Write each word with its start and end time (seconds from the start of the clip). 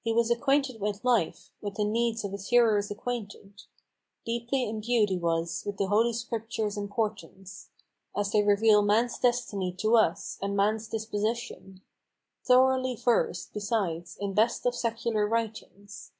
He 0.00 0.10
was 0.14 0.30
acquainted 0.30 0.80
with 0.80 1.04
life, 1.04 1.50
with 1.60 1.74
the 1.74 1.84
needs 1.84 2.24
of 2.24 2.32
his 2.32 2.48
hearers 2.48 2.90
acquainted; 2.90 3.64
Deeply 4.24 4.66
imbued 4.66 5.10
he 5.10 5.18
was 5.18 5.64
with 5.66 5.76
the 5.76 5.88
Holy 5.88 6.14
Scriptures' 6.14 6.78
importance, 6.78 7.68
As 8.16 8.32
they 8.32 8.42
reveal 8.42 8.80
man's 8.80 9.18
destiny 9.18 9.72
to 9.80 9.96
us, 9.98 10.38
and 10.40 10.56
man's 10.56 10.88
disposition; 10.88 11.82
Thoroughly 12.42 12.96
versed, 12.96 13.52
besides, 13.52 14.16
in 14.18 14.32
best 14.32 14.64
of 14.64 14.74
secular 14.74 15.28
writings. 15.28 16.12